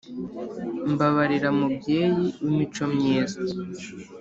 mbabarira 0.91 1.49
mubyeyi 1.57 2.25
w’imico 2.41 2.83
myiza 2.93 3.39